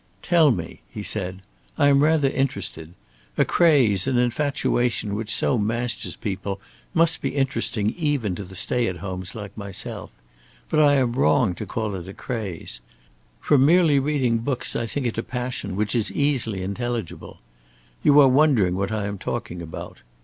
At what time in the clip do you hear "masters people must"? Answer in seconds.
5.59-7.21